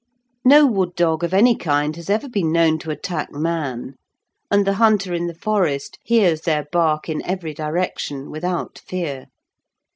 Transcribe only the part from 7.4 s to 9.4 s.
direction without fear.